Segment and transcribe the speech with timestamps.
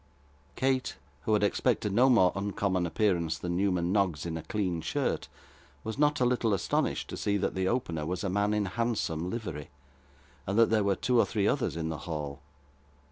[0.55, 0.95] Kate,
[1.25, 5.27] who had expected no more uncommon appearance than Newman Noggs in a clean shirt,
[5.83, 9.29] was not a little astonished to see that the opener was a man in handsome
[9.29, 9.69] livery,
[10.47, 12.39] and that there were two or three others in the hall.